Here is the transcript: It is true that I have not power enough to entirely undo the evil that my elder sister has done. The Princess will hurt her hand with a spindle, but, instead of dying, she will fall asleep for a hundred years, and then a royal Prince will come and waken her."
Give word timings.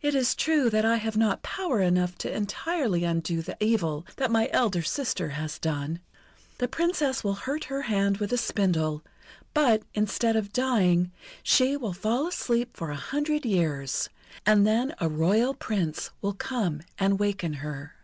It 0.00 0.14
is 0.14 0.36
true 0.36 0.70
that 0.70 0.84
I 0.84 0.98
have 0.98 1.16
not 1.16 1.42
power 1.42 1.80
enough 1.80 2.16
to 2.18 2.32
entirely 2.32 3.02
undo 3.02 3.42
the 3.42 3.56
evil 3.58 4.06
that 4.14 4.30
my 4.30 4.48
elder 4.52 4.80
sister 4.80 5.30
has 5.30 5.58
done. 5.58 5.98
The 6.58 6.68
Princess 6.68 7.24
will 7.24 7.34
hurt 7.34 7.64
her 7.64 7.82
hand 7.82 8.18
with 8.18 8.32
a 8.32 8.36
spindle, 8.36 9.02
but, 9.54 9.82
instead 9.92 10.36
of 10.36 10.52
dying, 10.52 11.10
she 11.42 11.76
will 11.76 11.94
fall 11.94 12.28
asleep 12.28 12.76
for 12.76 12.92
a 12.92 12.94
hundred 12.94 13.44
years, 13.44 14.08
and 14.46 14.64
then 14.64 14.94
a 15.00 15.08
royal 15.08 15.52
Prince 15.52 16.10
will 16.22 16.34
come 16.34 16.82
and 16.96 17.18
waken 17.18 17.54
her." 17.54 17.96